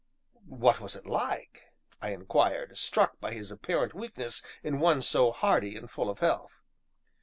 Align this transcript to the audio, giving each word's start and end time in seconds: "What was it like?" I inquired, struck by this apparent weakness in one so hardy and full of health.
"What 0.47 0.79
was 0.79 0.95
it 0.95 1.05
like?" 1.05 1.65
I 2.01 2.09
inquired, 2.09 2.75
struck 2.75 3.19
by 3.19 3.35
this 3.35 3.51
apparent 3.51 3.93
weakness 3.93 4.41
in 4.63 4.79
one 4.79 5.03
so 5.03 5.31
hardy 5.31 5.75
and 5.77 5.91
full 5.91 6.09
of 6.09 6.17
health. 6.17 6.63